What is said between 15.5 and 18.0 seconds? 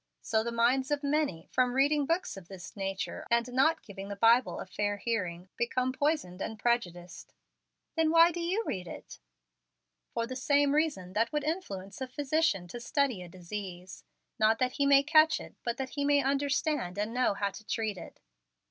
but that he may understand and know how to treat